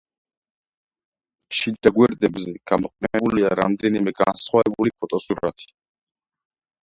შიდა 1.57 1.91
გვერდებზე 1.97 2.53
გამოყენებულია 2.71 3.51
რამდენიმე 3.61 4.13
განსხვავებული 4.21 4.95
ფოტოსურათი. 5.03 5.71